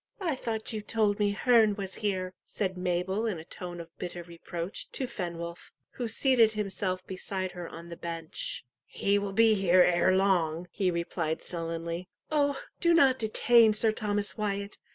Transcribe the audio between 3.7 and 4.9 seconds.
of bitter reproach,